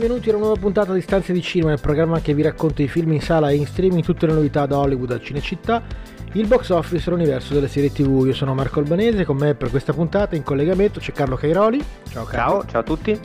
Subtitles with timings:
[0.00, 2.88] Benvenuti a una nuova puntata di Stanze di Cinema, il programma che vi racconta i
[2.88, 5.82] film in sala e in streaming, tutte le novità da Hollywood al Cinecittà,
[6.32, 8.24] il box office e l'universo delle serie tv.
[8.24, 11.84] Io sono Marco Albanese, con me per questa puntata in collegamento c'è Carlo Cairoli.
[12.08, 12.60] Ciao Carlo.
[12.60, 13.20] Ciao, ciao a tutti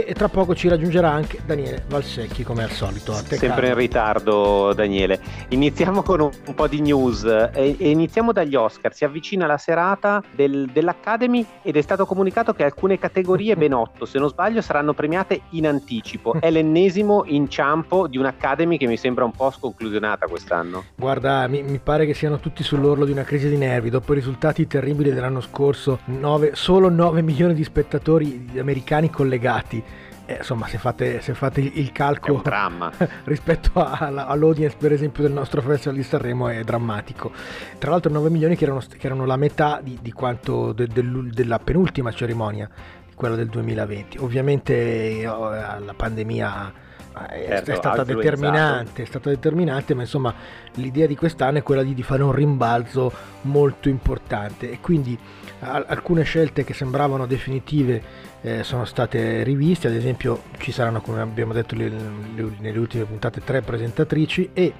[0.00, 3.12] e tra poco ci raggiungerà anche Daniele Valsecchi come al solito.
[3.12, 3.66] Sempre Carlo.
[3.66, 5.20] in ritardo Daniele.
[5.48, 8.94] Iniziamo con un, un po' di news e, e, iniziamo dagli Oscar.
[8.94, 14.06] Si avvicina la serata del, dell'Academy ed è stato comunicato che alcune categorie, ben otto
[14.06, 16.36] se non sbaglio, saranno premiate in anticipo.
[16.40, 20.84] È l'ennesimo inciampo di un'Academy che mi sembra un po' sconclusionata quest'anno.
[20.94, 23.90] Guarda, mi, mi pare che siano tutti sull'orlo di una crisi di nervi.
[23.90, 29.81] Dopo i risultati terribili dell'anno scorso, 9, solo 9 milioni di spettatori americani collegati
[30.24, 32.42] eh, insomma, se fate, se fate, il calcolo
[33.24, 37.32] rispetto alla, all'audience, per esempio, del nostro festival di Sanremo, è drammatico.
[37.78, 41.02] Tra l'altro, 9 milioni che erano, che erano la metà di, di quanto de, de,
[41.32, 42.68] della penultima cerimonia,
[43.14, 44.18] quella del 2020.
[44.18, 46.72] Ovviamente, oh, la pandemia
[47.28, 50.32] è, certo, è, stata determinante, è stata determinante, ma insomma
[50.74, 55.18] l'idea di quest'anno è quella di, di fare un rimbalzo molto importante e quindi
[55.62, 61.52] alcune scelte che sembravano definitive eh, sono state riviste, ad esempio ci saranno come abbiamo
[61.52, 64.72] detto le, le, nelle ultime puntate tre presentatrici e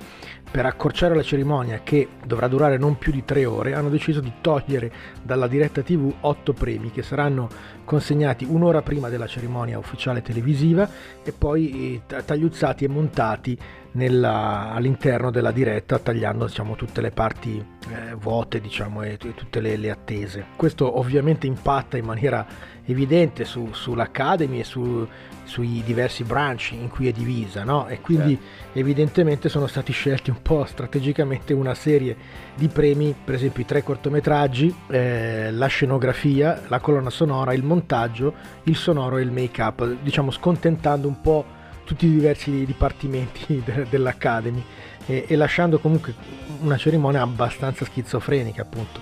[0.50, 4.32] per accorciare la cerimonia che dovrà durare non più di tre ore hanno deciso di
[4.40, 7.48] togliere dalla diretta tv otto premi che saranno
[7.84, 10.88] consegnati un'ora prima della cerimonia ufficiale televisiva
[11.22, 13.58] e poi eh, tagliuzzati e montati
[13.92, 19.60] nella, all'interno della diretta tagliando diciamo, tutte le parti eh, vuote diciamo, e, e tutte
[19.60, 20.46] le, le, attese.
[20.56, 22.46] Questo ovviamente impatta in maniera
[22.84, 25.06] evidente su, sull'Academy e su,
[25.44, 27.86] sui diversi branch in cui è divisa no?
[27.86, 28.78] e quindi certo.
[28.78, 32.16] evidentemente sono stati scelti un po' strategicamente una serie
[32.54, 38.34] di premi, per esempio i tre cortometraggi, eh, la scenografia, la colonna sonora, il montaggio,
[38.64, 41.60] il sonoro e il make-up, diciamo scontentando un po'
[41.92, 44.64] tutti i diversi dipartimenti de- dell'Academy
[45.06, 46.14] e-, e lasciando comunque
[46.60, 49.00] una cerimonia abbastanza schizofrenica appunto.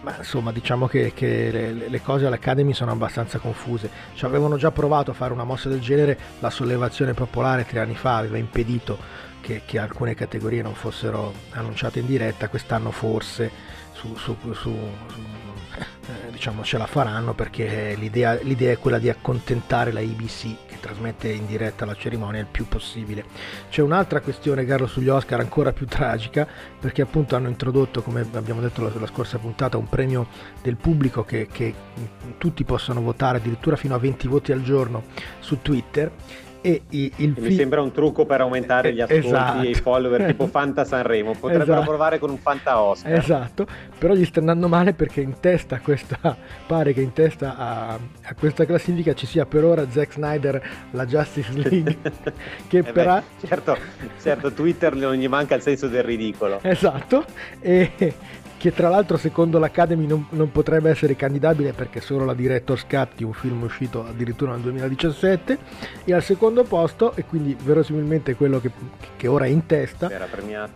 [0.00, 3.88] Ma insomma diciamo che, che le, le, cose all'Academy sono abbastanza confuse.
[4.14, 7.94] Ci avevano già provato a fare una mossa del genere la sollevazione popolare tre anni
[7.94, 8.98] fa aveva impedito
[9.40, 12.48] che, che alcune categorie non fossero annunciate in diretta.
[12.48, 13.50] Quest'anno forse
[13.92, 19.08] su, su, su, su eh, diciamo ce la faranno perché l'idea, l'idea, è quella di
[19.08, 23.24] accontentare la che trasmette in diretta la cerimonia il più possibile.
[23.70, 26.46] C'è un'altra questione, Carlo, sugli Oscar ancora più tragica
[26.78, 30.26] perché appunto hanno introdotto, come abbiamo detto la, scorsa puntata, un premio
[30.60, 31.72] del pubblico che, che
[32.36, 35.04] tutti possono votare addirittura fino a 20 voti al giorno
[35.38, 36.10] su Twitter
[36.62, 37.34] e il film...
[37.38, 39.62] Mi sembra un trucco per aumentare gli ascolti esatto.
[39.62, 41.32] e i follower tipo Fanta Sanremo.
[41.32, 41.86] Potrebbero esatto.
[41.86, 43.12] provare con un Fanta Oscar.
[43.12, 43.66] Esatto,
[43.98, 46.36] però gli sta andando male perché in testa questa,
[46.66, 50.62] pare che in testa a, a questa classifica ci sia per ora Zack Snyder,
[50.92, 51.98] la Justice League.
[52.68, 53.20] che eh però...
[53.44, 53.76] Certo,
[54.20, 56.60] certo, Twitter non gli manca il senso del ridicolo.
[56.62, 57.24] Esatto,
[57.60, 57.90] e
[58.62, 63.20] che tra l'altro secondo l'Academy non, non, potrebbe essere candidabile perché solo la Director's Cut
[63.22, 65.58] un film uscito addirittura nel 2017
[66.04, 68.70] e al secondo posto e quindi verosimilmente quello che,
[69.16, 70.08] che ora è in testa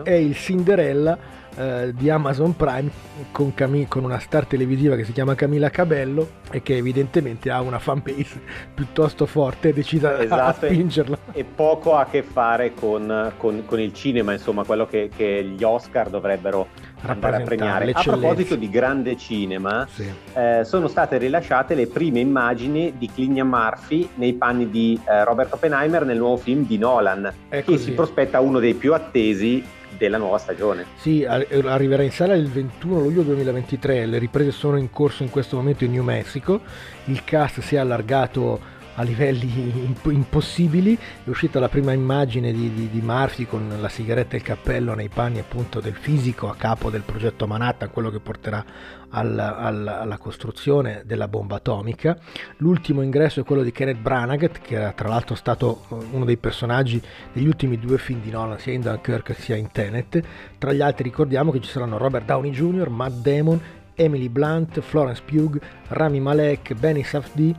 [0.02, 1.16] è il Cinderella
[1.56, 2.90] eh, di Amazon Prime
[3.32, 7.60] con, Cam- con, una star televisiva che si chiama Camilla Cabello e che evidentemente ha
[7.60, 8.40] una fanbase
[8.74, 13.64] piuttosto forte e decisa esatto, a spingerla e poco ha a che fare con, con,
[13.64, 16.68] con il cinema insomma quello che, che gli Oscar dovrebbero
[17.00, 17.90] andare a premiare.
[17.92, 20.10] A proposito di grande cinema, sì.
[20.34, 25.52] eh, sono state rilasciate le prime immagini di Cillian Murphy nei panni di eh, Robert
[25.52, 27.84] Oppenheimer nel nuovo film di Nolan, È che così.
[27.84, 29.64] si prospetta uno dei più attesi
[29.96, 30.84] della nuova stagione.
[30.96, 35.56] Sì, arriverà in sala il 21 luglio 2023, le riprese sono in corso in questo
[35.56, 36.60] momento in New Mexico,
[37.06, 40.96] il cast si è allargato a livelli impossibili.
[41.24, 44.94] È uscita la prima immagine di, di, di, Murphy con la sigaretta e il cappello
[44.94, 48.64] nei panni appunto del fisico a capo del progetto Manhattan, quello che porterà
[49.10, 52.18] al, al, alla costruzione della bomba atomica.
[52.58, 57.00] L'ultimo ingresso è quello di Kenneth Branagh, che era tra l'altro stato uno dei personaggi
[57.32, 60.22] degli ultimi due film di Nolan, sia in Dunkirk sia in Tenet.
[60.58, 63.60] Tra gli altri ricordiamo che ci saranno Robert Downey Jr., Matt Damon
[63.96, 67.54] Emily Blunt, Florence Pugh, Rami Malek, Benny Safdie,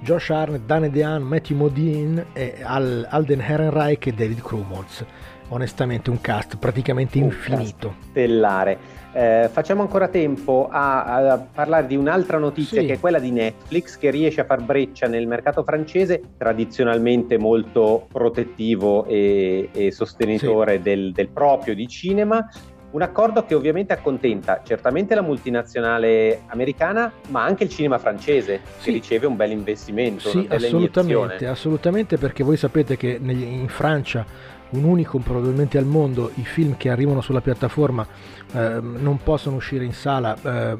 [0.00, 2.26] Josh Arnett, Dane DeHaan, Matthew Modine,
[2.62, 5.04] Al- Alden Ehrenreich e David Krumholtz.
[5.48, 7.96] Onestamente un cast praticamente un infinito.
[8.08, 9.00] stellare.
[9.14, 12.86] Eh, facciamo ancora tempo a, a, parlare di un'altra notizia sì.
[12.86, 18.06] che è quella di Netflix che riesce a far breccia nel mercato francese, tradizionalmente molto
[18.10, 20.82] protettivo e, e sostenitore sì.
[20.82, 22.48] del, del proprio di cinema.
[22.92, 28.84] Un accordo che ovviamente accontenta certamente la multinazionale americana, ma anche il cinema francese, sì.
[28.84, 30.28] che riceve un bel investimento.
[30.28, 34.24] Sì, assolutamente, assolutamente, perché voi sapete che in Francia
[34.72, 38.06] un unicum probabilmente al mondo, i film che arrivano sulla piattaforma
[38.52, 40.76] eh, non possono uscire in sala eh,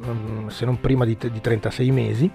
[0.49, 2.31] se non prima di, di 36 mesi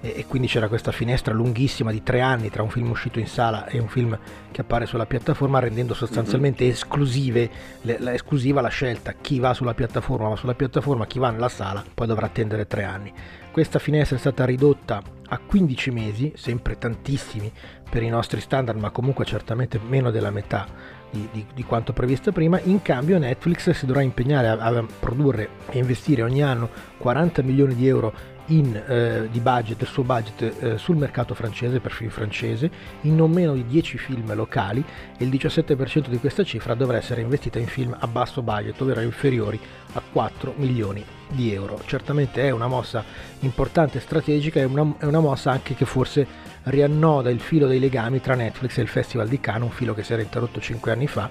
[0.00, 3.26] e, e, quindi c'era questa finestra lunghissima di tre anni tra un film uscito in
[3.26, 4.18] sala e un film
[4.50, 6.72] che appare sulla piattaforma rendendo sostanzialmente mm-hmm.
[6.72, 7.50] esclusive,
[7.82, 11.48] le, la, esclusiva la scelta chi va sulla piattaforma va sulla piattaforma, chi va nella
[11.48, 13.12] sala poi dovrà attendere tre anni.
[13.50, 17.50] Questa finestra è stata ridotta a 15 mesi, sempre tantissimi
[17.88, 20.66] per i nostri standard, ma comunque certamente meno della metà
[21.12, 25.50] di, di, di, quanto previsto prima, in cambio Netflix si dovrà impegnare a, a produrre
[25.70, 30.62] e investire ogni anno 40 milioni di euro in, eh, di budget, del suo budget
[30.62, 32.70] eh, sul mercato francese per film francese
[33.02, 34.84] in non meno di 10 film locali
[35.16, 39.00] e il 17% di questa cifra dovrà essere investita in film a basso budget, ovvero
[39.00, 39.60] inferiori
[39.92, 41.80] a 4 milioni di euro.
[41.86, 43.04] Certamente è una mossa
[43.40, 46.26] importante strategica, è una, è una mossa anche che forse
[46.64, 50.02] riannoda il filo dei legami tra Netflix e il Festival di Cannes, un filo che
[50.02, 51.30] si era interrotto 5 anni fa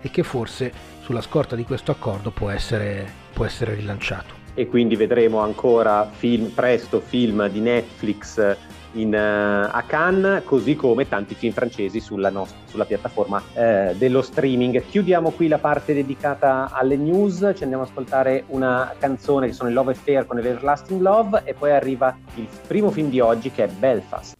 [0.00, 0.72] e che forse
[1.02, 4.38] sulla scorta di questo accordo può essere, può essere rilanciato.
[4.54, 8.56] E quindi vedremo ancora film, presto film di Netflix
[8.92, 14.22] in, uh, a Cannes, così come tanti film francesi sulla, nostra, sulla piattaforma uh, dello
[14.22, 14.82] streaming.
[14.84, 19.68] Chiudiamo qui la parte dedicata alle news, ci andiamo ad ascoltare una canzone che sono
[19.68, 23.64] il Love Affair con Everlasting Love e poi arriva il primo film di oggi che
[23.64, 24.39] è Belfast.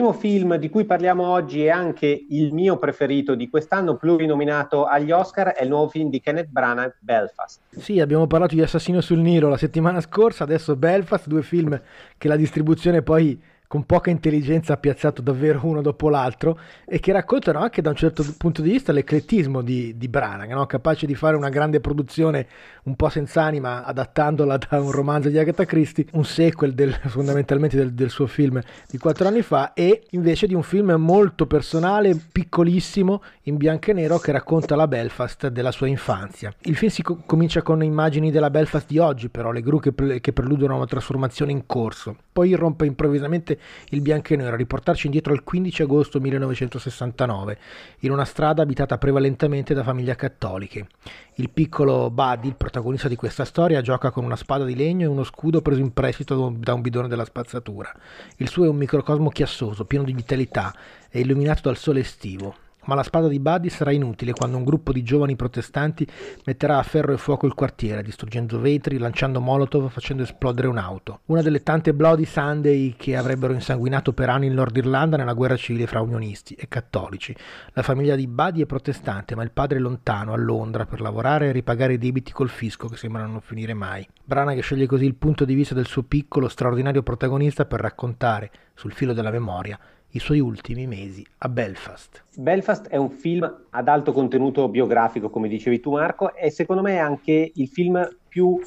[0.00, 5.10] Primo film di cui parliamo oggi è anche il mio preferito di quest'anno, plurinominato agli
[5.10, 7.60] Oscar, è il nuovo film di Kenneth Branagh, Belfast.
[7.68, 11.78] Sì, abbiamo parlato di Assassino sul Nilo la settimana scorsa, adesso Belfast, due film
[12.16, 13.38] che la distribuzione poi
[13.70, 18.24] con poca intelligenza piazzato davvero uno dopo l'altro e che raccontano anche da un certo
[18.36, 20.66] punto di vista l'eclettismo di, di Branagh, no?
[20.66, 22.48] capace di fare una grande produzione
[22.84, 27.76] un po' senza anima adattandola da un romanzo di Agatha Christie, un sequel del, fondamentalmente
[27.76, 32.18] del, del, suo film di quattro anni fa e invece di un film molto personale,
[32.32, 36.52] piccolissimo, in bianco e nero che racconta la Belfast della sua infanzia.
[36.62, 39.92] Il film si co- comincia con immagini della Belfast di oggi però, le gru che,
[39.92, 43.58] pre- che preludono a una trasformazione in corso, poi irrompe improvvisamente
[43.90, 47.58] il bianco e nero a riportarci indietro al 15 agosto 1969,
[48.00, 50.86] in una strada abitata prevalentemente da famiglie cattoliche.
[51.34, 55.08] Il piccolo Buddy, il protagonista di questa storia, gioca con una spada di legno e
[55.08, 57.92] uno scudo preso in prestito da un bidone della spazzatura.
[58.36, 60.74] Il suo è un microcosmo chiassoso, pieno di vitalità
[61.10, 64.92] e illuminato dal sole estivo ma la spada di Buddy sarà inutile quando un gruppo
[64.92, 66.04] di giovani protestanti
[66.44, 71.20] metterà a ferro e fuoco il quartiere, distruggendo vetri, lanciando molotov, facendo esplodere un'auto.
[71.26, 75.54] Una delle tante Bloody Sunday che avrebbero insanguinato per anni il Nord Irlanda nella guerra
[75.54, 77.32] civile fra unionisti e cattolici.
[77.74, 81.46] La famiglia di Buddy è protestante, ma il padre è lontano, a Londra, per lavorare
[81.46, 84.04] e ripagare i debiti col fisco che sembrano non finire mai.
[84.24, 88.50] Brana che sceglie così il punto di vista del suo piccolo, straordinario protagonista per raccontare,
[88.74, 89.78] sul filo della memoria,
[90.12, 92.24] i suoi ultimi mesi a Belfast.
[92.34, 96.94] Belfast è un film ad alto contenuto biografico, come dicevi tu Marco, e secondo me
[96.94, 98.58] è anche il film più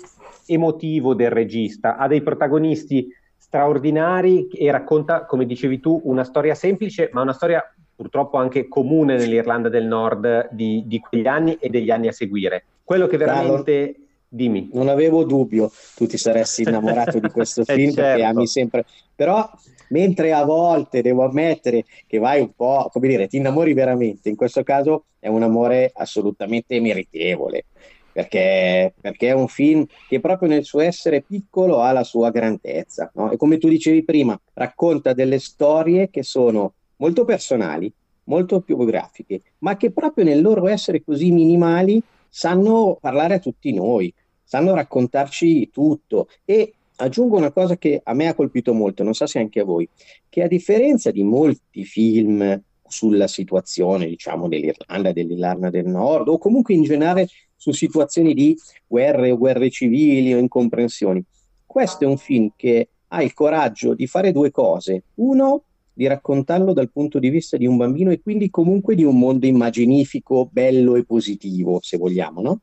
[0.46, 1.98] emotivo del regista.
[1.98, 3.08] Ha dei protagonisti
[3.38, 7.64] straordinari e racconta, come dicevi tu, una storia semplice, ma una storia
[7.96, 12.64] purtroppo anche comune nell'Irlanda del Nord di, di quegli anni e degli anni a seguire.
[12.84, 13.86] Quello che veramente...
[13.86, 14.02] Carlo.
[14.34, 14.72] Dimmi.
[14.74, 18.02] Non avevo dubbio, tu ti saresti innamorato di questo eh, film certo.
[18.02, 18.84] perché ami sempre.
[19.14, 19.48] Però
[19.94, 24.36] mentre a volte devo ammettere che vai un po', come dire, ti innamori veramente, in
[24.36, 27.66] questo caso è un amore assolutamente meritevole,
[28.12, 33.12] perché, perché è un film che proprio nel suo essere piccolo ha la sua grandezza,
[33.14, 33.32] no?
[33.32, 37.92] e come tu dicevi prima, racconta delle storie che sono molto personali,
[38.26, 44.12] molto biografiche, ma che proprio nel loro essere così minimali sanno parlare a tutti noi,
[44.44, 49.26] sanno raccontarci tutto e aggiungo una cosa che a me ha colpito molto, non so
[49.26, 49.88] se anche a voi,
[50.30, 56.74] che a differenza di molti film sulla situazione, diciamo, dell'Irlanda, dell'Irlanda del Nord, o comunque
[56.74, 61.24] in generale su situazioni di guerre o guerre civili o incomprensioni,
[61.66, 65.04] questo è un film che ha il coraggio di fare due cose.
[65.16, 69.18] Uno, di raccontarlo dal punto di vista di un bambino e quindi comunque di un
[69.18, 72.62] mondo immaginifico, bello e positivo, se vogliamo, no?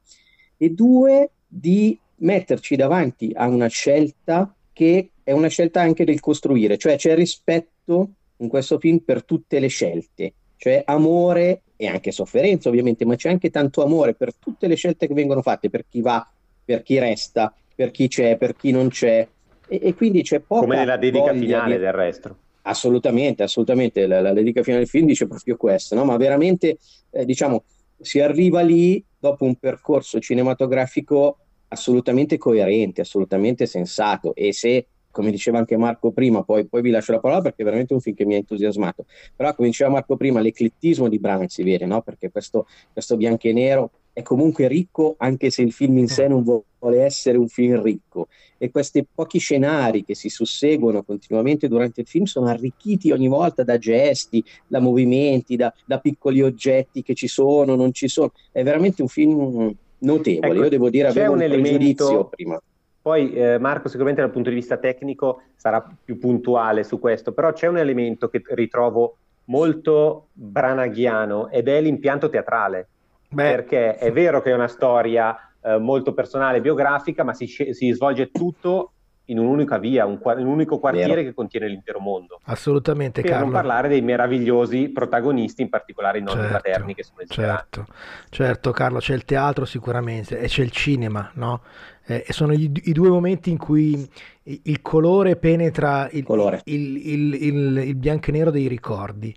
[0.57, 6.77] E due, di metterci davanti a una scelta che è una scelta anche del costruire,
[6.79, 12.69] cioè c'è rispetto in questo film per tutte le scelte, cioè amore e anche sofferenza
[12.69, 16.01] ovviamente, ma c'è anche tanto amore per tutte le scelte che vengono fatte, per chi
[16.01, 16.27] va,
[16.65, 19.27] per chi resta, per chi c'è, per chi non c'è.
[19.69, 20.63] E, e quindi c'è poco.
[20.63, 21.83] Come nella dedica finale di...
[21.83, 22.37] del resto.
[22.63, 26.05] Assolutamente, assolutamente, la, la, dedica finale del film dice proprio questo, no?
[26.05, 26.79] ma veramente
[27.11, 27.65] eh, diciamo
[28.01, 31.39] si arriva lì dopo un percorso cinematografico
[31.71, 34.35] assolutamente coerente, assolutamente sensato.
[34.35, 37.65] E se come diceva anche Marco prima, poi, poi, vi lascio la parola perché è
[37.65, 41.49] veramente un film che mi ha entusiasmato, però come diceva Marco prima, l'eclettismo di Branagh
[41.49, 42.01] si vede, no?
[42.03, 46.27] perché questo, questo bianco e nero è comunque ricco anche se il film in sé
[46.27, 48.29] non vuole essere un film ricco.
[48.59, 53.63] E questi pochi scenari che si susseguono continuamente durante il film sono arricchiti ogni volta
[53.63, 58.63] da gesti, da movimenti, da, da piccoli oggetti che ci sono, non ci sono, è
[58.63, 60.53] veramente un film notevole.
[60.53, 62.29] Ecco, Io devo dire, avevo un, un elemento...
[62.31, 62.61] prima.
[63.03, 67.53] Poi eh, Marco sicuramente dal punto di vista tecnico sarà più puntuale su questo, però
[67.53, 72.89] c'è un elemento che ritrovo molto branaghiano ed è l'impianto teatrale.
[73.29, 73.43] Beh.
[73.43, 78.31] Perché è vero che è una storia eh, molto personale, biografica, ma si, si svolge
[78.31, 78.93] tutto
[79.31, 81.23] in un'unica via, un, in un unico quartiere Vero.
[81.29, 82.41] che contiene l'intero mondo.
[82.45, 83.47] Assolutamente, per Carlo.
[83.47, 87.87] non parlare dei meravigliosi protagonisti, in particolare i nonni certo, paterni che sono Certo,
[88.29, 91.63] certo, Carlo, c'è il teatro sicuramente e c'è il cinema, no?
[92.07, 94.09] Eh, e sono i, i, due momenti in cui
[94.43, 96.63] il colore penetra il, colore.
[96.65, 99.35] il, il, il bianco e nero dei ricordi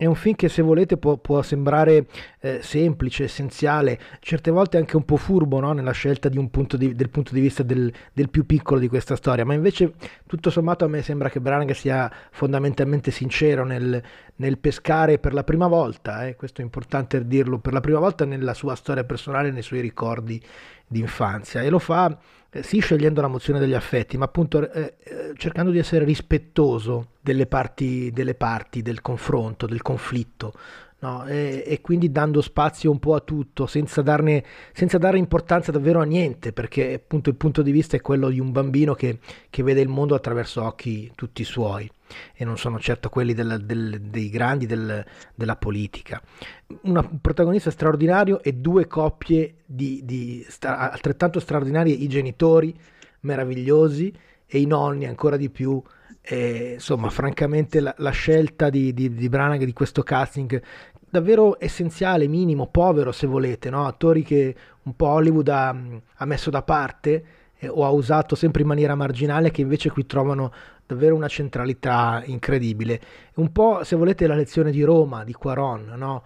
[0.00, 2.06] è un film che se volete può, può sembrare
[2.40, 5.74] eh, semplice, essenziale, certe volte anche un po' furbo no?
[5.74, 9.44] nella scelta punto di, del punto di vista del, del, più piccolo di questa storia,
[9.44, 9.92] ma invece
[10.26, 14.02] tutto sommato a me sembra che Branagh sia fondamentalmente sincero nel,
[14.36, 18.24] nel pescare per la prima volta, eh, questo è importante dirlo, per la prima volta
[18.24, 20.42] nella sua storia personale, nei suoi ricordi
[20.86, 22.18] di infanzia e lo fa
[22.60, 27.46] sì scegliendo la mozione degli affetti, ma appunto eh, eh, cercando di essere rispettoso delle
[27.46, 30.52] parti, delle parti del confronto, del conflitto,
[31.02, 35.72] No, e, e, quindi dando spazio un po' a tutto, senza, darne, senza, dare importanza
[35.72, 39.18] davvero a niente, perché appunto il punto di vista è quello di un bambino che,
[39.48, 41.90] che vede il mondo attraverso occhi tutti suoi
[42.34, 46.20] e non sono certo quelli del, del, dei grandi del, della politica.
[46.82, 52.74] Una, un protagonista straordinario e due coppie di, di stra, altrettanto straordinarie, i genitori
[53.20, 54.12] meravigliosi
[54.46, 55.82] e i nonni ancora di più
[56.22, 60.62] e, insomma, francamente la, la scelta di, di, di, Branagh di questo casting
[61.08, 63.86] davvero essenziale, minimo, povero se volete, no?
[63.86, 65.76] attori che un po' Hollywood ha,
[66.14, 67.24] ha messo da parte
[67.58, 70.52] eh, o ha usato sempre in maniera marginale che invece qui trovano
[70.94, 73.00] davvero una centralità incredibile.
[73.36, 76.22] Un po' se volete la lezione di Roma, di Quaron, no?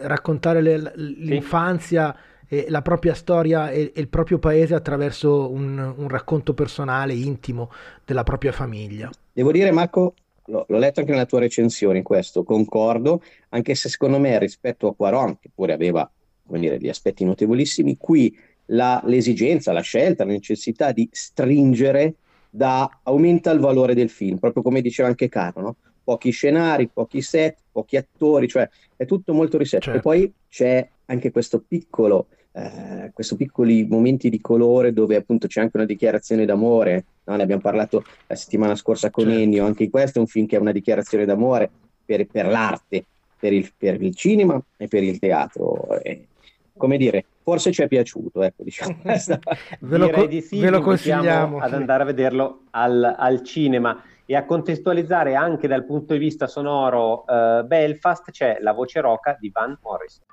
[0.00, 2.14] raccontare le, l'infanzia.
[2.14, 7.14] Sì eh, la propria storia e, e, il proprio paese attraverso un, un, racconto personale,
[7.14, 7.70] intimo
[8.04, 9.08] della propria famiglia.
[9.32, 10.14] Devo dire, Marco,
[10.46, 14.88] l'ho, l'ho letto anche nella tua recensione in questo, concordo, anche se secondo me rispetto
[14.88, 16.10] a Quaron, che pure aveva
[16.58, 18.36] dire, degli aspetti notevolissimi, qui
[18.66, 22.14] la, l'esigenza, la scelta, la necessità di stringere
[22.50, 25.76] da, aumenta il valore del film, proprio come diceva anche Caro, no?
[26.02, 29.84] pochi scenari, pochi set, pochi attori, cioè è tutto molto ristretto.
[29.84, 29.98] Certo.
[29.98, 35.60] E poi c'è anche questo piccolo eh, questi piccoli momenti di colore dove appunto c'è
[35.60, 37.36] anche una dichiarazione d'amore, no?
[37.36, 39.40] ne abbiamo parlato la settimana scorsa con certo.
[39.40, 41.70] Ennio, anche questo è un film che è una dichiarazione d'amore
[42.04, 43.04] per, per l'arte,
[43.38, 46.00] per il, per il, cinema e per il teatro.
[46.00, 46.26] E,
[46.80, 48.96] come dire, forse ci è piaciuto, ecco, diciamo.
[49.04, 54.02] ve, lo, co- di sì, ve lo consigliamo ad andare a vederlo al, al, cinema
[54.24, 59.36] e a contestualizzare anche dal punto di vista sonoro uh, Belfast c'è la voce roca
[59.38, 60.24] di Van Morrison.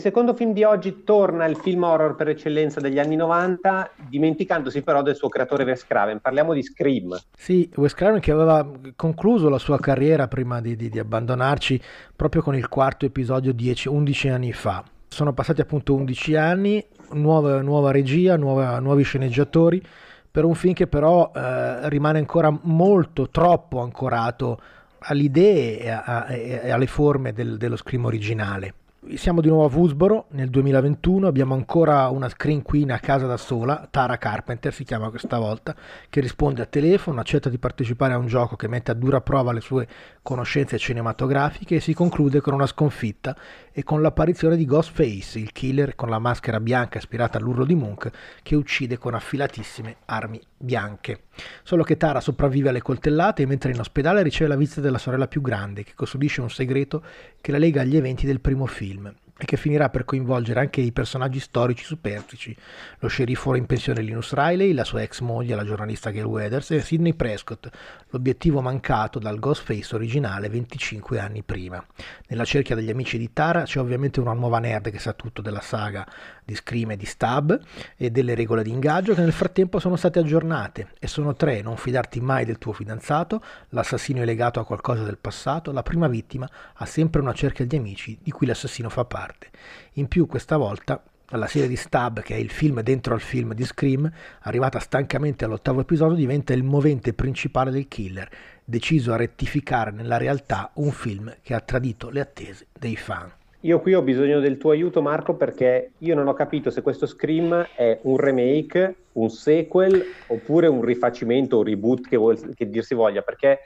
[0.00, 4.80] Il secondo film di oggi torna il film horror per eccellenza degli anni 90, dimenticandosi
[4.80, 6.20] però del suo creatore Wes Craven.
[6.20, 7.18] Parliamo di Scream.
[7.36, 11.78] Sì, Wes Craven che aveva concluso la sua carriera prima di, di, di abbandonarci
[12.16, 14.82] proprio con il quarto episodio 10, 11 anni fa.
[15.06, 16.82] Sono passati appunto 11 anni,
[17.12, 19.82] nuova, nuova regia, nuova, nuovi sceneggiatori,
[20.30, 24.58] per un film che però eh, rimane ancora molto, troppo ancorato
[25.00, 28.74] alle idee e, e alle forme del, dello Scream originale.
[29.14, 33.38] Siamo di nuovo a Woodsboro nel 2021, abbiamo ancora una screen queen a casa da
[33.38, 35.74] sola, Tara Carpenter si chiama questa volta,
[36.10, 39.52] che risponde al telefono, accetta di partecipare a un gioco che mette a dura prova
[39.52, 39.88] le sue
[40.20, 43.34] conoscenze cinematografiche e si conclude con una sconfitta
[43.72, 48.10] e con l'apparizione di Ghostface, il killer con la maschera bianca ispirata all'urlo di Monk
[48.42, 51.22] che uccide con affilatissime armi bianche.
[51.62, 55.40] Solo che Tara sopravvive alle coltellate mentre in ospedale riceve la visita della sorella più
[55.40, 57.02] grande che custodisce un segreto
[57.40, 60.92] che la lega agli eventi del primo film e che finirà per coinvolgere anche i
[60.92, 62.56] personaggi storici superstiti,
[62.98, 66.80] lo sceriffo in pensione Linus Riley, la sua ex moglie, la giornalista Gail Weathers e
[66.80, 67.68] Sidney Prescott,
[68.10, 71.84] l'obiettivo mancato dal Ghostface originale 25 anni prima.
[72.28, 75.60] Nella cerchia degli amici di Tara c'è ovviamente una nuova nerd che sa tutto della
[75.60, 76.06] saga
[76.44, 77.58] di Scream e di Stab
[77.96, 81.76] e delle regole di ingaggio che nel frattempo sono state aggiornate e sono tre, non
[81.76, 86.48] fidarti mai del tuo fidanzato, l'assassino è legato a qualcosa del passato, la prima vittima
[86.74, 89.48] ha sempre una cerchia di amici di cui l'assassino fa parte parte.
[89.94, 93.54] In più questa volta la serie di Stab, che è il film dentro al film
[93.54, 98.28] di Scream, arrivata stancamente all'ottavo episodio, diventa il movente principale del killer,
[98.64, 103.30] deciso a rettificare nella realtà un film che ha tradito le attese dei fan.
[103.64, 107.06] Io qui ho bisogno del tuo aiuto Marco perché io non ho capito se questo
[107.06, 112.82] Scream è un remake, un sequel oppure un rifacimento, un reboot che, vuol, che dir
[112.82, 113.60] si voglia, perché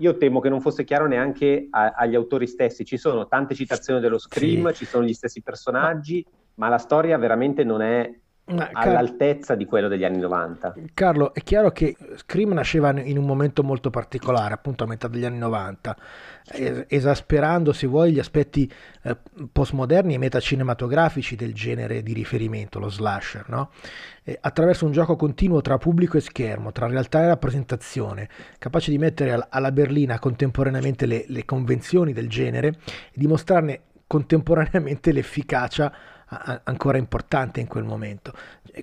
[0.00, 2.84] io temo che non fosse chiaro neanche a, agli autori stessi.
[2.84, 4.76] Ci sono tante citazioni dello Scream, sì.
[4.76, 8.10] ci sono gli stessi personaggi, ma la storia veramente non è
[8.46, 10.74] ma, all'altezza Car- di quello degli anni 90.
[10.94, 15.24] Carlo, è chiaro che Scream nasceva in un momento molto particolare, appunto a metà degli
[15.24, 15.96] anni 90,
[16.52, 18.70] esasperando, se vuoi, gli aspetti
[19.02, 19.16] eh,
[19.52, 23.70] postmoderni e metacinematografici del genere di riferimento, lo slasher, no?
[24.24, 28.98] eh, attraverso un gioco continuo tra pubblico e schermo, tra realtà e rappresentazione, capace di
[28.98, 32.74] mettere alla berlina contemporaneamente le, le convenzioni del genere e
[33.14, 35.92] dimostrarne contemporaneamente l'efficacia
[36.64, 38.32] ancora importante in quel momento.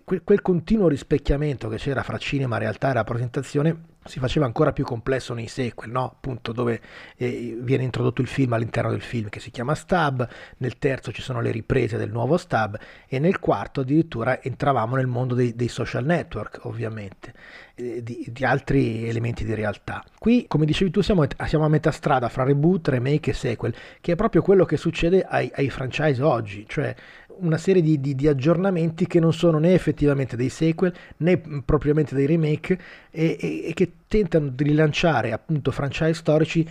[0.04, 4.84] Quel, quel, continuo rispecchiamento che c'era fra cinema, realtà e rappresentazione si faceva ancora più
[4.84, 6.06] complesso nei sequel, no?
[6.06, 6.82] appunto dove
[7.18, 11.22] eh, viene introdotto il film all'interno del film che si chiama Stab, nel terzo ci
[11.22, 15.68] sono le riprese del nuovo Stab e nel quarto addirittura entravamo nel mondo dei, dei
[15.68, 17.34] social network ovviamente,
[17.76, 20.04] eh, di, di, altri elementi di realtà.
[20.18, 24.14] Qui come dicevi tu siamo, siamo, a metà strada fra reboot, remake e sequel, che
[24.14, 26.96] è proprio quello che succede ai, ai franchise oggi, cioè
[27.40, 32.16] una serie di, di, di, aggiornamenti che non sono né effettivamente dei sequel né propriamente
[32.16, 32.78] dei remake
[33.12, 36.68] e, e, e che tentano di rilanciare appunto franchise storici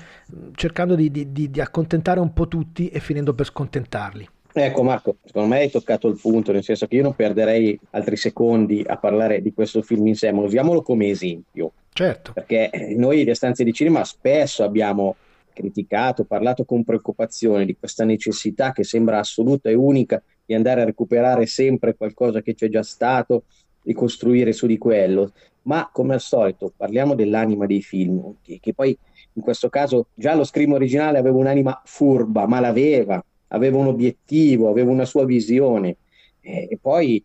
[0.55, 4.29] cercando di, di accontentare un po' tutti e finendo per scontentarli.
[4.59, 8.17] Ecco Marco, secondo me hai toccato il punto, nel senso che io non perderei altri
[8.17, 11.73] secondi a parlare di questo film in sé, ma usiamolo come esempio.
[11.93, 12.33] Certo.
[12.33, 15.17] Perché noi di Stanze di Cinema spesso abbiamo
[15.53, 20.85] criticato, parlato con preoccupazione di questa necessità che sembra assoluta e unica di andare a
[20.85, 23.45] recuperare sempre qualcosa che c'è già stato
[23.83, 25.33] e costruire su di quello.
[25.63, 28.97] Ma come al solito parliamo dell'anima dei film, che, che poi
[29.33, 34.69] in questo caso già lo scream originale aveva un'anima furba, ma l'aveva, aveva un obiettivo,
[34.69, 35.97] aveva una sua visione.
[36.41, 37.23] E, e poi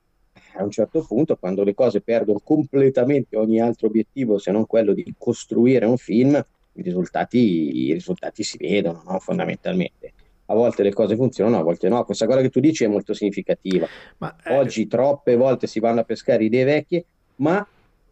[0.56, 4.94] a un certo punto, quando le cose perdono completamente ogni altro obiettivo se non quello
[4.94, 9.20] di costruire un film, i risultati, i risultati si vedono no?
[9.20, 10.14] fondamentalmente
[10.52, 12.04] a volte le cose funzionano, a volte no.
[12.04, 13.88] Questa cosa che tu dici è molto significativa.
[14.18, 14.58] Ma, eh...
[14.58, 17.06] Oggi troppe volte si vanno a pescare idee vecchie,
[17.38, 17.66] ma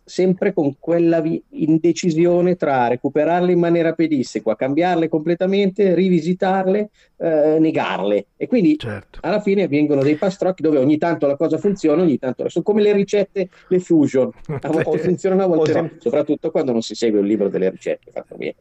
[0.09, 8.25] sempre con quella vi- indecisione tra recuperarle in maniera pedissequa, cambiarle completamente, rivisitarle, eh, negarle.
[8.35, 9.19] E quindi certo.
[9.21, 12.81] alla fine vengono dei pastrocchi dove ogni tanto la cosa funziona, ogni tanto sono come
[12.81, 16.95] le ricette, le fusion, a volte funzionano, a volte sem- no, soprattutto quando non si
[16.95, 18.11] segue un libro delle ricette.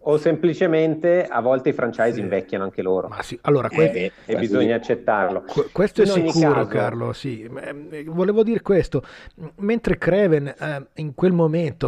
[0.00, 2.20] O semplicemente a volte i franchise sì.
[2.20, 3.10] invecchiano anche loro.
[3.22, 3.38] Sì.
[3.42, 5.44] Allora, que- eh, e bisogna accettarlo.
[5.72, 6.66] questo in è sicuro, caso...
[6.68, 7.12] Carlo.
[7.12, 7.48] Sì.
[7.90, 9.02] Eh, volevo dire questo,
[9.56, 11.37] mentre Creven eh, in quel momento,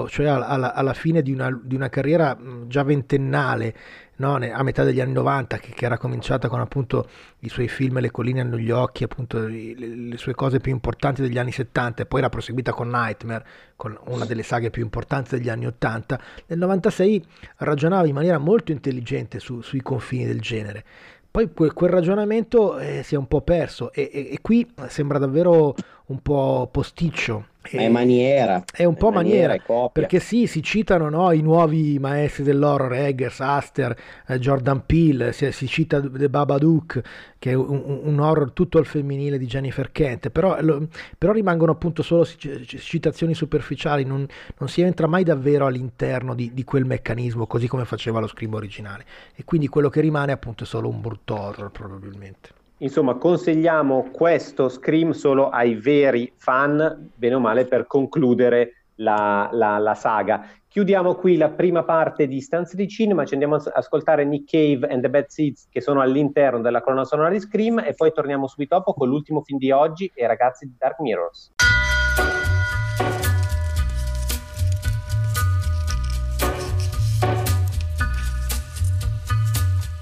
[0.09, 3.75] cioè alla, alla fine di una, di una, carriera già ventennale,
[4.17, 4.35] no?
[4.35, 7.09] a metà degli anni 90, che, che, era cominciata con appunto
[7.41, 11.23] i suoi film Le colline hanno gli occhi, appunto le, le, sue cose più importanti
[11.23, 15.37] degli anni 70 e poi era proseguita con Nightmare, con una delle saghe più importanti
[15.37, 20.85] degli anni 80, nel 96 ragionava in maniera molto intelligente su, sui confini del genere
[21.31, 25.19] poi quel, quel ragionamento eh, si è un po' perso e, e, e qui sembra
[25.19, 25.75] davvero
[26.07, 28.65] un po' posticcio è maniera.
[28.73, 33.41] È un po' maniera, maniera perché sì, si citano no, i nuovi maestri dell'horror, Eggers,
[33.41, 33.97] Aster,
[34.27, 37.01] eh, Jordan Peele, si, si, cita The Babadook,
[37.39, 41.73] che è un, un, horror tutto al femminile di Jennifer Kent, però, lo, però rimangono
[41.73, 44.27] appunto solo citazioni superficiali, non,
[44.59, 48.57] non, si entra mai davvero all'interno di, di, quel meccanismo, così come faceva lo scribo
[48.57, 49.05] originale.
[49.35, 52.60] E quindi quello che rimane appunto è solo un brutto horror probabilmente.
[52.83, 59.77] Insomma, consigliamo questo Scream solo ai veri fan, bene o male, per concludere la, la,
[59.77, 60.49] la saga.
[60.67, 64.91] Chiudiamo qui la prima parte di Stanze di Cinema, ci andiamo ad ascoltare Nick Cave
[64.91, 68.47] and the Bad Seeds che sono all'interno della colonna sonora di Scream e poi torniamo
[68.47, 71.53] subito dopo con l'ultimo film di oggi e ragazzi di Dark Mirrors.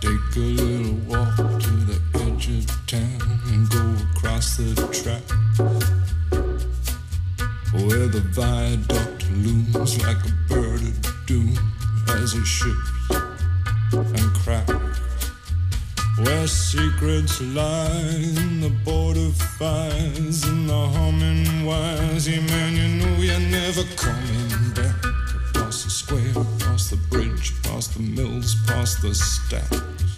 [0.00, 1.07] Take a little
[4.58, 5.22] the track
[7.72, 11.56] where the viaduct looms like a bird of doom
[12.08, 12.90] as it ships
[13.92, 14.72] and cracks.
[16.18, 22.26] Where secrets lie in the border fires and the humming wires.
[22.26, 25.04] Yeah, man, you know you're never coming back.
[25.54, 30.17] Across the square, across the bridge, past the mills, past the stacks.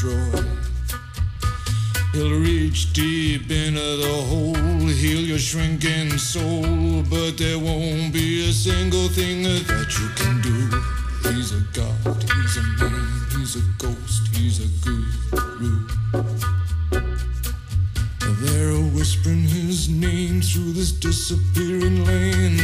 [0.00, 0.32] He'll
[2.40, 4.54] reach deep into the hole,
[4.88, 10.70] heal your shrinking soul, but there won't be a single thing that you can do.
[11.28, 15.86] He's a god, he's a man, he's a ghost, he's a guru.
[18.40, 22.59] They're whispering his name through this disappearing land,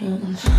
[0.00, 0.51] emotions.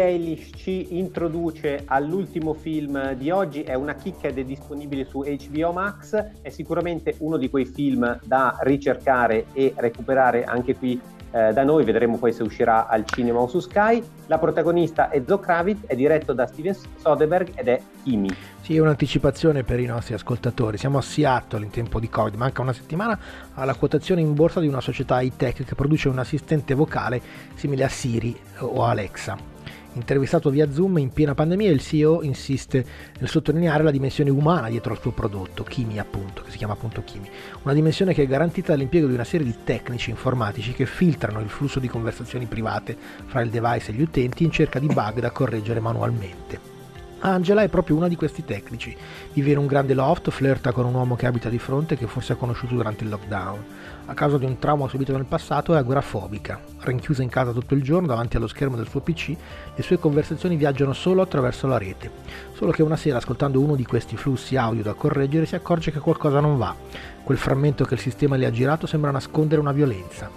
[0.00, 5.72] Eilish ci introduce all'ultimo film di oggi, è una chicca ed è disponibile su HBO
[5.72, 11.00] Max, è sicuramente uno di quei film da ricercare e recuperare anche qui
[11.32, 14.02] eh, da noi, vedremo poi se uscirà al cinema o su Sky.
[14.26, 18.30] La protagonista è Zoe Kravitz, è diretto da Steven Soderbergh ed è Kimi.
[18.60, 20.76] Sì, un'anticipazione per i nostri ascoltatori.
[20.76, 23.18] Siamo a Seattle in tempo di Covid, manca una settimana
[23.54, 27.20] alla quotazione in borsa di una società high-tech che produce un assistente vocale
[27.54, 29.59] simile a Siri o Alexa.
[29.94, 32.84] Intervistato via Zoom in piena pandemia, il CEO insiste
[33.18, 37.02] nel sottolineare la dimensione umana dietro al suo prodotto, Kimi appunto, che si chiama appunto
[37.02, 37.28] Kimi.
[37.62, 41.48] Una dimensione che è garantita dall'impiego di una serie di tecnici informatici che filtrano il
[41.48, 45.32] flusso di conversazioni private fra il device e gli utenti in cerca di bug da
[45.32, 46.78] correggere manualmente.
[47.22, 48.96] Angela è proprio una di questi tecnici.
[49.34, 52.32] Vive in un grande loft, flirta con un uomo che abita di fronte che forse
[52.32, 53.64] ha conosciuto durante il lockdown.
[54.10, 56.58] A causa di un trauma subito nel passato è agorafobica.
[56.80, 59.36] Rinchiusa in casa tutto il giorno davanti allo schermo del suo PC,
[59.76, 62.10] le sue conversazioni viaggiano solo attraverso la rete.
[62.54, 66.00] Solo che una sera, ascoltando uno di questi flussi audio da correggere, si accorge che
[66.00, 66.74] qualcosa non va.
[67.22, 70.28] Quel frammento che il sistema le ha girato sembra nascondere una violenza.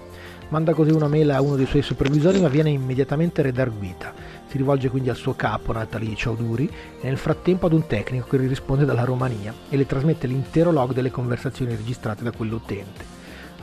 [0.49, 4.13] Manda così una mail a uno dei suoi supervisori ma viene immediatamente redarguita.
[4.49, 6.69] Si rivolge quindi al suo capo Natalie Chaudhuri
[7.01, 10.71] e nel frattempo ad un tecnico che gli risponde dalla Romania e le trasmette l'intero
[10.71, 13.12] log delle conversazioni registrate da quell'utente.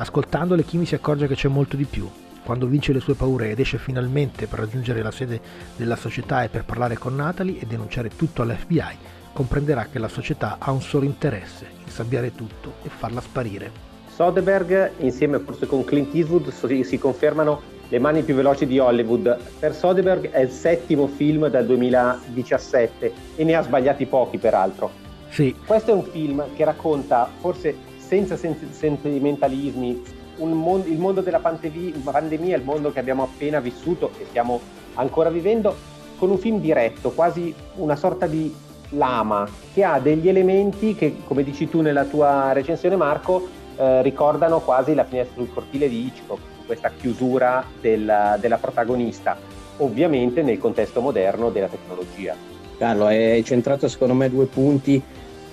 [0.01, 2.09] Ascoltandole Kimi si accorge che c'è molto di più.
[2.43, 5.39] Quando vince le sue paure ed esce finalmente per raggiungere la sede
[5.77, 8.97] della società e per parlare con Natalie e denunciare tutto all'FBI,
[9.35, 13.71] comprenderà che la società ha un solo interesse, insabbiare tutto e farla sparire.
[14.09, 19.39] Soderbergh, insieme forse con Clint Eastwood, si confermano le mani più veloci di Hollywood.
[19.59, 24.91] Per Soderbergh è il settimo film dal 2017 e ne ha sbagliati pochi peraltro.
[25.29, 25.55] Sì.
[25.67, 30.03] Questo è un film che racconta, forse senza sentimentalismi,
[30.39, 34.61] mondo, il mondo della pandemia, il mondo che abbiamo appena vissuto e stiamo
[34.95, 35.77] ancora vivendo,
[36.19, 38.53] con un film diretto, quasi una sorta di
[38.91, 43.47] lama, che ha degli elementi che, come dici tu nella tua recensione Marco,
[43.77, 49.37] eh, ricordano quasi la finestra sul cortile di Hitchcock questa chiusura della, della protagonista,
[49.77, 52.35] ovviamente nel contesto moderno della tecnologia.
[52.77, 55.01] Carlo, hai centrato secondo me due punti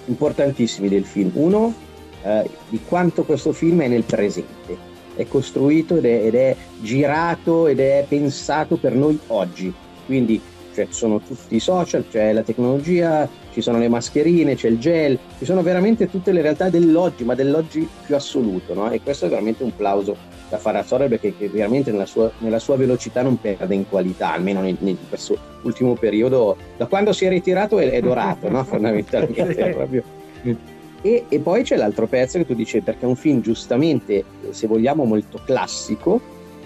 [0.06, 1.32] importantissimi del film.
[1.34, 1.86] Uno,
[2.24, 4.78] eh, di quanto questo film è nel presente,
[5.16, 9.74] è costruito ed è, ed è girato ed è pensato per noi oggi.
[10.06, 10.42] Quindi
[10.74, 15.18] cioè, sono tutti i social, c'è la tecnologia, ci sono le mascherine, c'è il gel,
[15.40, 18.92] ci sono veramente tutte le realtà dell'oggi, ma dell'oggi più assoluto, no?
[18.92, 20.16] E questo è veramente un plauso
[20.48, 23.90] da fare a Sorel che, che veramente nella sua, nella sua, velocità non perde in
[23.90, 28.48] qualità, almeno nel, nel questo ultimo periodo, da quando si è ritirato è, è dorato,
[28.48, 28.64] no?
[28.64, 29.72] fondamentalmente.
[29.74, 30.04] proprio...
[31.02, 34.68] e, e, poi c'è l'altro pezzo che tu dici, perché è un film giustamente, se
[34.68, 36.20] vogliamo, molto classico,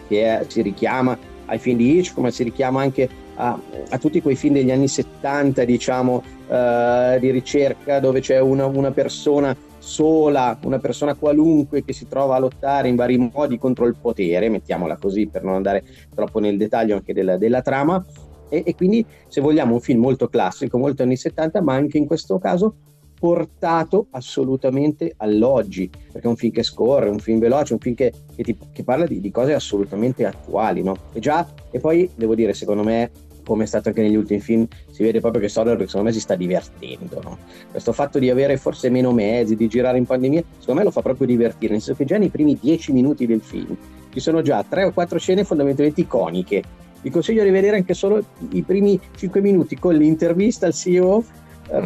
[0.07, 4.21] che è, si richiama ai film di Hitchcock, ma si richiama anche a, a, tutti
[4.21, 10.57] quei film degli anni 70, diciamo, uh, di ricerca, dove c'è una, una persona sola,
[10.63, 14.97] una persona qualunque che si trova a lottare in vari modi contro il potere, mettiamola
[14.97, 15.83] così per non andare
[16.13, 18.03] troppo nel dettaglio anche della, della trama,
[18.47, 22.05] e, e, quindi se vogliamo un film molto classico, molto anni 70, ma anche in
[22.05, 22.75] questo caso
[23.21, 28.11] portato assolutamente all'oggi, perché è un film che scorre, un film veloce, un film che,
[28.35, 30.95] che, ti, che parla di, di, cose assolutamente attuali, no?
[31.13, 33.11] E già, e poi devo dire, secondo me
[33.45, 36.19] come è stato anche negli ultimi film, si vede proprio che Soderbergh secondo me si
[36.19, 37.21] sta divertendo.
[37.23, 37.37] No?
[37.69, 41.03] Questo fatto di avere forse meno mezzi, di girare in pandemia, secondo me lo fa
[41.03, 43.77] proprio divertire, nel senso che già nei primi dieci minuti del film
[44.11, 46.63] ci sono già tre o quattro scene fondamentalmente iconiche.
[47.01, 51.23] Vi consiglio di vedere anche solo i primi cinque minuti con l'intervista al CEO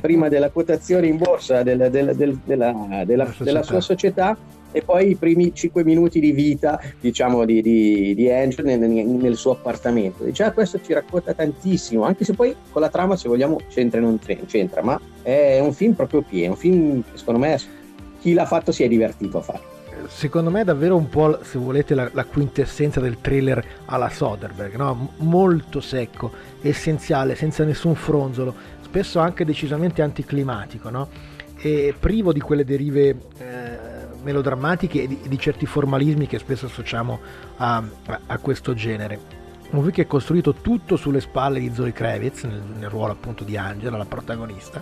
[0.01, 4.38] prima della quotazione in borsa del, del, del, della, della, della sua società.
[4.71, 9.36] e poi i primi 5 minuti di vita diciamo di, di, di Angel nel, nel,
[9.36, 10.25] suo appartamento.
[10.25, 13.99] E già questo ci racconta tantissimo anche se poi con la trama se vogliamo c'entra
[13.99, 17.57] o non c'entra ma è un film proprio pieno un film che secondo me
[18.19, 19.73] chi l'ha fatto si è divertito a fare
[20.07, 24.75] secondo me è davvero un po' se volete la, la quintessenza del thriller alla Soderbergh
[24.75, 25.13] no?
[25.17, 26.31] molto secco
[26.61, 28.53] essenziale senza nessun fronzolo
[28.96, 31.10] spesso anche decisamente anticlimatico no?
[31.58, 33.78] e privo di quelle derive eh,
[34.24, 37.20] melodrammatiche e di, di, certi formalismi che spesso associamo
[37.58, 37.84] a,
[38.28, 39.20] a, questo genere.
[39.72, 43.43] Un film che è costruito tutto sulle spalle di Zoe Kravitz, nel, nel ruolo appunto
[43.43, 44.82] di Angela, la protagonista,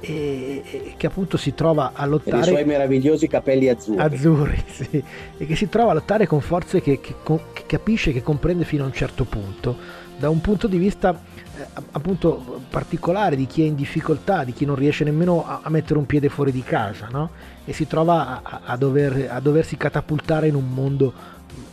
[0.00, 2.40] e, e, che appunto si trova a lottare...
[2.40, 4.00] con i suoi meravigliosi capelli azzurri.
[4.00, 5.04] Azzurri, sì.
[5.38, 8.82] E che si trova a lottare con forze che, che, che capisce, che comprende fino
[8.82, 10.02] a un certo punto.
[10.16, 11.18] Da un punto di vista
[11.56, 15.70] eh, appunto particolare di chi è in difficoltà, di chi non riesce nemmeno a, a
[15.70, 17.30] mettere un piede fuori di casa, no?
[17.64, 21.12] E si trova a, a, dover, a, doversi catapultare in un mondo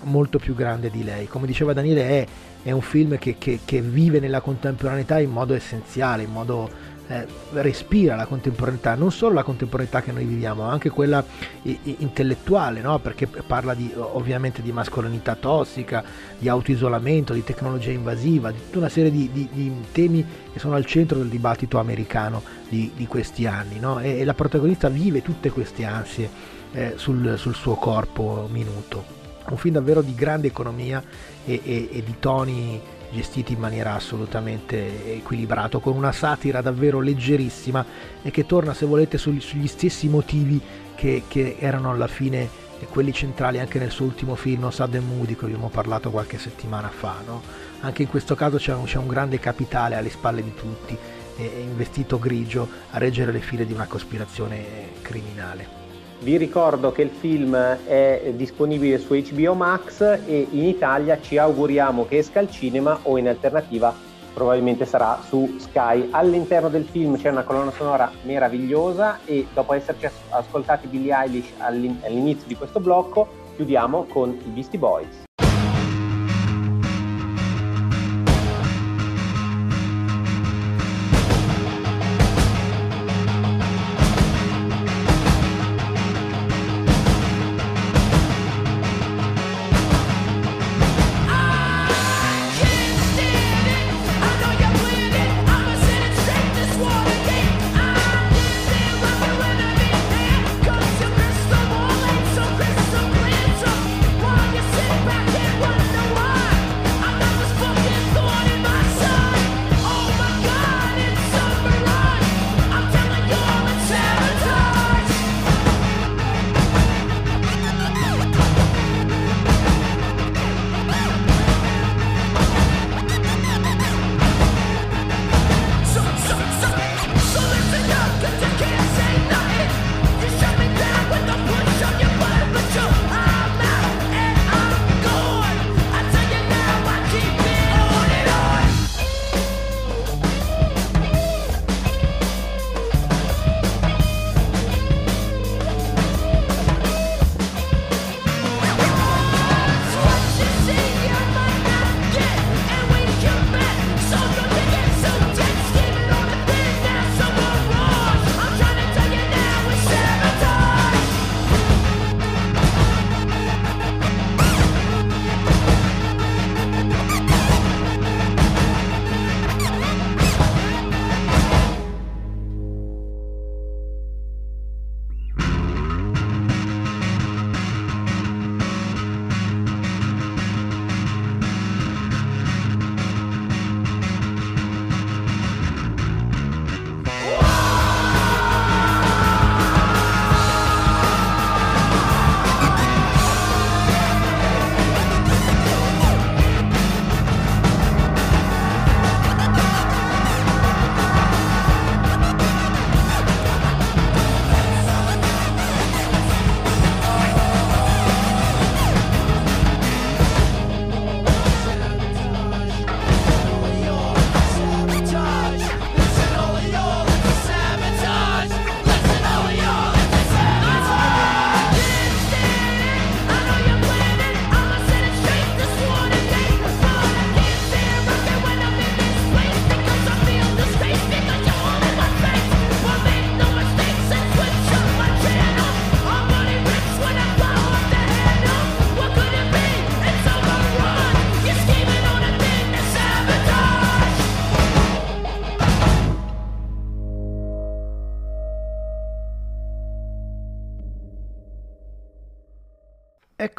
[0.04, 1.28] molto più grande di lei.
[1.28, 2.28] Come diceva Daniele, è,
[2.64, 6.70] è un film che, che, che, vive nella contemporaneità in modo essenziale, in modo
[7.12, 7.28] eh,
[7.62, 11.24] respira la contemporaneità, non solo la contemporaneità che noi viviamo, ma anche quella
[11.64, 13.00] intellettuale, no?
[13.00, 16.04] perché parla di, ovviamente di mascolinità tossica,
[16.38, 20.76] di autoisolamento, di tecnologia invasiva, di tutta una serie di, di, di temi che sono
[20.76, 23.80] al centro del dibattito americano di, questi anni.
[23.80, 24.00] No?
[24.00, 26.30] E, e, la protagonista vive tutte queste ansie
[26.72, 31.04] eh, sul, sul suo corpo minuto un film davvero di grande economia
[31.44, 32.80] e, e, e di toni
[33.12, 37.86] gestiti in maniera assolutamente equilibrata, con una satira davvero leggerissima
[38.22, 40.60] e che torna, se volete, sugli, sugli stessi motivi
[40.96, 42.50] che, che, erano alla fine
[42.90, 46.40] quelli centrali anche nel suo ultimo film, Sad and Moody, di cui abbiamo parlato qualche
[46.40, 47.18] settimana fa.
[47.26, 47.42] No?
[47.82, 50.98] Anche in questo caso c'è un, c'è un, grande capitale alle spalle di tutti,
[51.38, 55.81] investito grigio a reggere le file di una cospirazione criminale.
[56.22, 62.06] Vi ricordo che il film è disponibile su HBO Max e in Italia ci auguriamo
[62.06, 63.92] che esca al cinema o in alternativa
[64.32, 66.10] probabilmente sarà su Sky.
[66.12, 72.48] All'interno del film c'è una colonna sonora meravigliosa e dopo esserci ascoltati Billie Eilish all'inizio
[72.48, 75.24] di questo blocco chiudiamo con i Beastie Boys.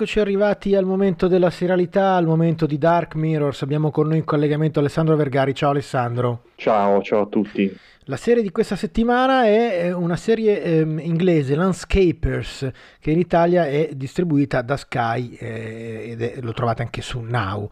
[0.03, 3.63] Eccoci arrivati al momento della serialità, al momento di Dark Mirrors.
[3.63, 5.55] Abbiamo con noi in collegamento Alessandro Vergari.
[5.55, 6.47] Ciao Alessandro.
[6.57, 7.73] Ciao, ciao a tutti.
[8.07, 13.91] La serie di questa settimana è una serie ehm, inglese, Landscapers, che in Italia è
[13.95, 17.71] distribuita da Sky eh, ed è, lo trovate anche su Now.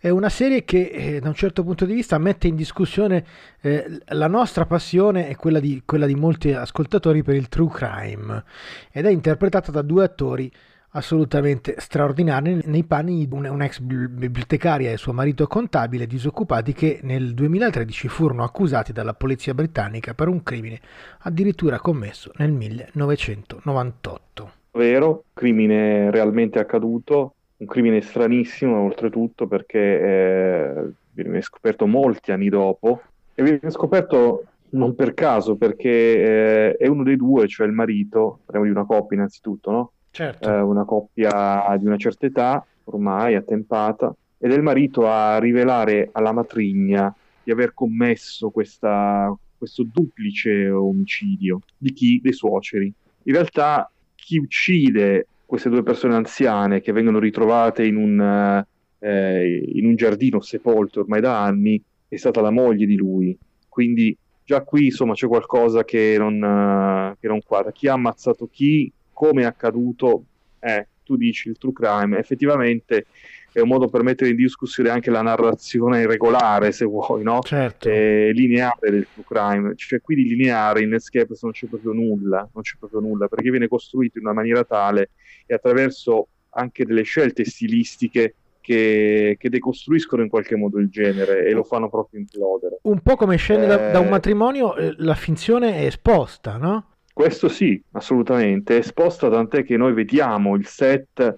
[0.00, 3.24] È una serie che eh, da un certo punto di vista mette in discussione
[3.60, 8.44] eh, la nostra passione e quella di, quella di molti ascoltatori per il true crime
[8.92, 10.48] ed è interpretata da due attori
[10.92, 18.08] assolutamente straordinaria nei panni di un'ex bibliotecaria e suo marito contabile disoccupati che nel 2013
[18.08, 20.80] furono accusati dalla polizia britannica per un crimine
[21.20, 24.50] addirittura commesso nel 1998.
[24.72, 33.02] Vero, crimine realmente accaduto, un crimine stranissimo oltretutto perché eh, viene scoperto molti anni dopo
[33.34, 38.40] e viene scoperto non per caso perché eh, è uno dei due, cioè il marito,
[38.44, 39.92] parliamo di una coppia innanzitutto, no?
[40.12, 40.48] Certo.
[40.48, 46.10] Eh, una coppia di una certa età, ormai attempata, ed è il marito a rivelare
[46.12, 51.60] alla matrigna di aver commesso questa, questo duplice omicidio.
[51.78, 52.20] Di chi?
[52.22, 52.92] Dei suoceri.
[53.22, 58.64] In realtà chi uccide queste due persone anziane che vengono ritrovate in un,
[58.98, 63.36] eh, in un giardino sepolto ormai da anni è stata la moglie di lui.
[63.68, 67.72] Quindi già qui insomma c'è qualcosa che non, uh, che non quadra.
[67.72, 70.24] Chi ha ammazzato chi, come è accaduto,
[70.60, 73.06] eh, tu dici il true crime, effettivamente
[73.52, 77.40] è un modo per mettere in discussione anche la narrazione regolare, se vuoi, no?
[77.42, 77.88] Certo.
[77.88, 79.74] Eh, lineare del true crime.
[79.76, 83.50] Cioè, qui di lineare in Escape non c'è proprio nulla, non c'è proprio nulla, perché
[83.50, 85.10] viene costruito in una maniera tale
[85.44, 91.52] e attraverso anche delle scelte stilistiche che, che, decostruiscono in qualche modo il genere e
[91.52, 92.78] lo fanno proprio implodere.
[92.82, 93.68] Un po' come scende eh...
[93.68, 96.91] da, da, un eh, matrimonio, eh, la finzione è esposta, no?
[97.12, 101.36] Questo sì, assolutamente, è esposta tant'è che noi vediamo il set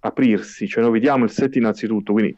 [0.00, 2.36] aprirsi, cioè noi vediamo il set innanzitutto, quindi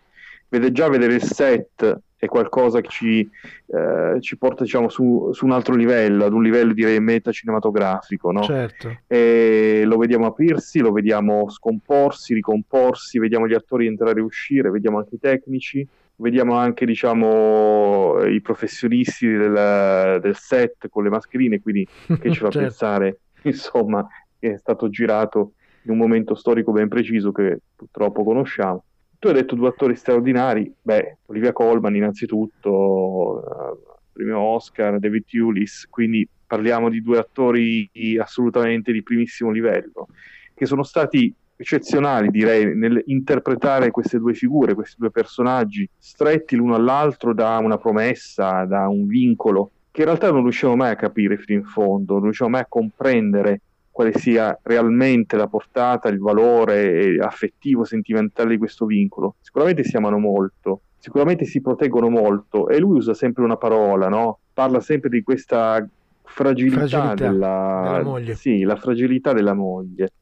[0.49, 3.31] vede già vedere il set è qualcosa che ci,
[3.67, 8.33] eh, ci porta diciamo, su, su, un altro livello, ad un livello direi metacinematografico.
[8.33, 8.43] No?
[8.43, 9.03] Certo.
[9.07, 14.99] E lo vediamo aprirsi, lo vediamo scomporsi, ricomporsi, vediamo gli attori entrare e uscire, vediamo
[14.99, 15.87] anche i tecnici,
[16.19, 21.87] vediamo anche diciamo, i professionisti del, del set con le mascherine, quindi
[22.21, 22.59] che ci fa certo.
[22.59, 24.07] pensare insomma,
[24.39, 25.53] che è stato girato
[25.83, 28.85] in un momento storico ben preciso che purtroppo conosciamo.
[29.19, 35.87] Tu hai detto due attori straordinari, beh, Olivia Colman innanzitutto, uh, premio Oscar, David Hewlis,
[35.89, 37.91] quindi parliamo di due attori
[38.21, 40.09] assolutamente di primissimo livello,
[40.55, 47.35] che sono stati eccezionali, direi, nell'interpretare queste due figure, questi due personaggi, stretti l'uno all'altro
[47.35, 51.59] da una promessa, da un vincolo, che in realtà non riusciamo mai a capire fino
[51.59, 57.85] in fondo, non riusciamo mai a comprendere quale sia realmente la portata, il valore affettivo,
[57.85, 59.35] sentimentale di questo vincolo.
[59.41, 64.39] Sicuramente si amano molto, sicuramente si proteggono molto e lui usa sempre una parola, no?
[64.55, 65.85] Parla sempre di questa
[66.23, 67.81] fragilità, fragilità della...
[67.91, 68.35] della moglie.
[68.37, 70.13] Sì, la fragilità della moglie.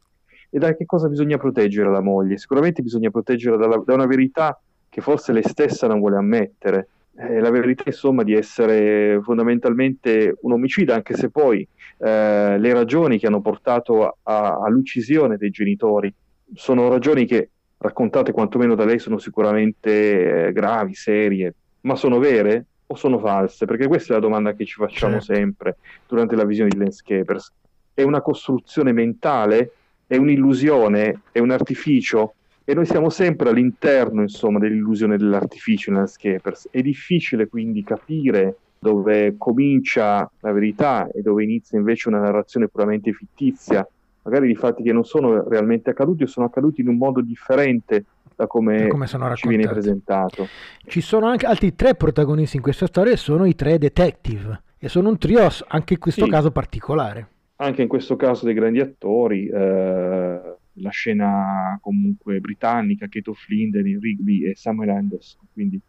[0.51, 2.39] E da che cosa bisogna proteggere la moglie?
[2.39, 6.89] Sicuramente bisogna proteggerla dalla, da una verità che forse lei stessa non vuole ammettere.
[7.19, 11.67] Eh, la verità insomma di essere fondamentalmente un omicida, anche se poi
[11.99, 16.13] eh, le ragioni che hanno portato a, all'uccisione dei genitori
[16.55, 22.67] sono ragioni che raccontate quantomeno da lei sono sicuramente eh, gravi, serie, ma sono vere
[22.87, 23.67] o sono false?
[23.67, 25.35] Perché questa è la domanda che ci facciamo certo.
[25.35, 25.77] sempre
[26.07, 27.53] durante la visione di Landscapers.
[27.93, 29.73] È una costruzione mentale?
[30.07, 31.23] È un'illusione?
[31.33, 32.35] È un artificio?
[32.65, 36.69] E noi siamo sempre all'interno, insomma, dell'illusione dell'artificio in Landscapers.
[36.71, 43.13] È difficile quindi capire dove comincia la verità e dove inizia invece una narrazione puramente
[43.13, 43.87] fittizia,
[44.23, 48.05] magari di fatti che non sono realmente accaduti o sono accaduti in un modo differente
[48.37, 50.47] da come, come ci viene presentato.
[50.85, 54.89] Ci sono anche altri tre protagonisti in questa storia e sono i tre detective e
[54.89, 56.31] sono un trio anche in questo sì.
[56.31, 57.29] caso particolare.
[57.57, 64.45] Anche in questo caso dei grandi attori, eh, la scena comunque britannica, Kate O'Flynn, Rigby
[64.45, 65.81] e Samuel Anderson, quindi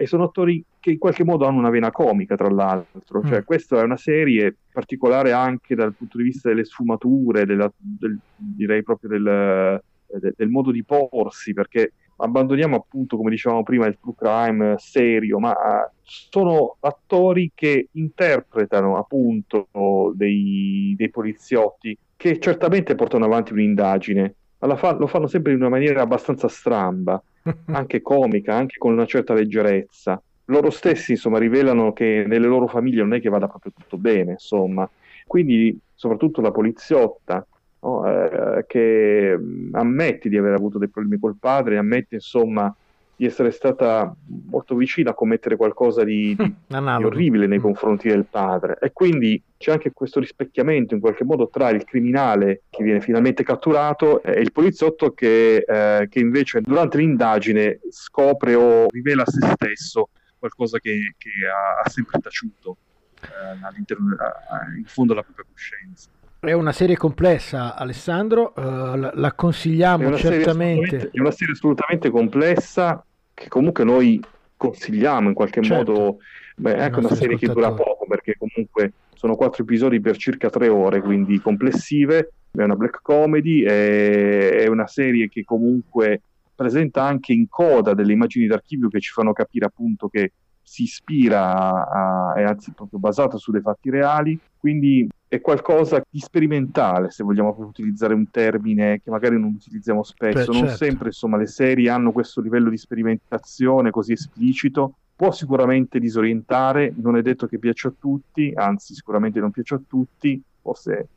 [0.00, 3.22] e sono attori che in qualche modo hanno una vena comica, tra l'altro.
[3.22, 3.44] Cioè, mm.
[3.44, 8.82] questa è una serie particolare anche dal punto di vista delle sfumature, della, del, direi
[8.82, 14.14] proprio del, del, del, modo di porsi, perché abbandoniamo appunto, come dicevamo prima, il true
[14.16, 15.54] crime serio, ma
[16.02, 19.68] sono attori che interpretano appunto
[20.14, 25.68] dei, dei poliziotti che certamente portano avanti un'indagine, ma fa- lo fanno sempre in una
[25.68, 27.22] maniera abbastanza stramba
[27.66, 30.20] anche comica, anche con una certa leggerezza.
[30.46, 34.32] Loro stessi, insomma, rivelano che nelle loro famiglie non è che vada proprio tutto bene,
[34.32, 34.88] insomma.
[35.26, 37.46] Quindi, soprattutto la poliziotta,
[37.80, 38.06] no?
[38.06, 39.38] eh, che
[39.72, 42.74] ammette di aver avuto dei problemi col padre, ammette, insomma,
[43.20, 44.14] di essere stata
[44.48, 47.62] molto vicina a commettere qualcosa di, di, di orribile nei mm.
[47.62, 48.78] confronti del padre.
[48.80, 53.42] E quindi c'è anche questo rispecchiamento in qualche modo tra il criminale che viene finalmente
[53.42, 59.46] catturato e il poliziotto che, eh, che invece durante l'indagine scopre o rivela a se
[59.52, 60.08] stesso
[60.38, 62.78] qualcosa che, che ha, ha, sempre taciuto
[63.20, 66.08] eh, eh, in fondo alla propria coscienza.
[66.40, 68.62] È una serie complessa, Alessandro, uh,
[68.96, 71.10] la, la, consigliamo è certamente.
[71.12, 74.18] È una serie assolutamente complessa, che comunque noi
[74.56, 75.92] consigliamo in qualche certo.
[75.92, 76.16] modo.
[76.56, 80.48] Beh, è anche una serie che dura poco perché comunque sono quattro episodi per circa
[80.48, 82.32] tre ore, quindi complessive.
[82.50, 86.22] È una black comedy, è, è una serie che comunque
[86.54, 90.32] presenta anche in coda delle immagini d'archivio che ci fanno capire appunto che
[90.62, 96.18] si ispira a, è anzi proprio basato su dei fatti reali, quindi è qualcosa di
[96.18, 100.50] sperimentale, se vogliamo utilizzare un termine che magari non utilizziamo spesso.
[100.50, 100.84] Beh, non certo.
[100.84, 104.94] sempre insomma, le serie hanno questo livello di sperimentazione così esplicito.
[105.14, 109.80] Può sicuramente disorientare, non è detto che piaccia a tutti, anzi sicuramente non piace a
[109.86, 111.08] tutti, forse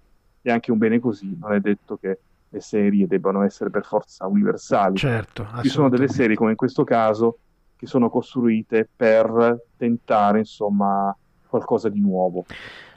[0.41, 2.19] è anche un bene così, non è detto che
[2.49, 4.97] le serie debbano essere per forza universali.
[4.97, 7.39] Certo, Ci sono delle serie come in questo caso
[7.83, 11.15] che sono costruite per tentare insomma
[11.47, 12.45] qualcosa di nuovo.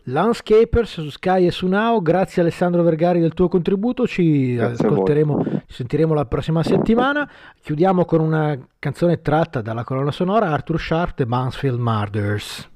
[0.04, 5.44] Landscapers su Sky e su Now, grazie Alessandro Vergari del tuo contributo, ci grazie ascolteremo,
[5.66, 7.28] ci sentiremo la prossima settimana.
[7.60, 12.70] Chiudiamo con una canzone tratta dalla colonna sonora Arthur Sharp e Mansfield Murders.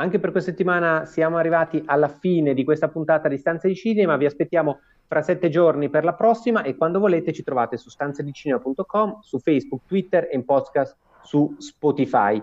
[0.00, 4.16] Anche per questa settimana siamo arrivati alla fine di questa puntata di Stanze di Cinema,
[4.16, 9.18] vi aspettiamo fra sette giorni per la prossima e quando volete ci trovate su stanzedicinema.com,
[9.20, 12.42] su Facebook, Twitter e in podcast su Spotify.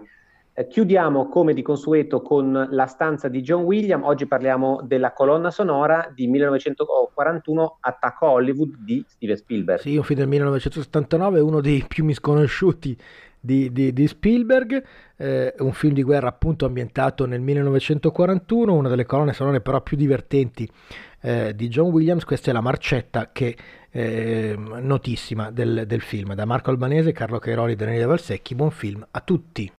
[0.53, 5.49] Eh, chiudiamo come di consueto con la stanza di John William, oggi parliamo della colonna
[5.49, 9.79] sonora di 1941 Attacco Hollywood di Steven Spielberg.
[9.79, 12.95] Sì, un film del 1979, uno dei più misconosciuti
[13.47, 14.83] di, di, di Spielberg,
[15.15, 19.95] eh, un film di guerra appunto ambientato nel 1941, una delle colonne sonore però più
[19.95, 20.69] divertenti
[21.21, 23.55] eh, di John Williams, questa è la marcetta che
[23.89, 29.07] eh, notissima del, del, film, da Marco Albanese, Carlo Cairoli e Daniele Valsecchi, buon film
[29.09, 29.76] a tutti.